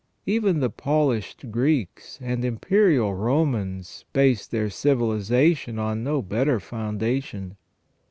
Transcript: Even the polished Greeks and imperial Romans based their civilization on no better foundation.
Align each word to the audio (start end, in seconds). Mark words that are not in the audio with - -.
Even 0.25 0.61
the 0.61 0.71
polished 0.71 1.51
Greeks 1.51 2.17
and 2.23 2.43
imperial 2.43 3.13
Romans 3.13 4.03
based 4.13 4.49
their 4.49 4.67
civilization 4.71 5.77
on 5.77 6.03
no 6.03 6.23
better 6.23 6.59
foundation. 6.59 7.55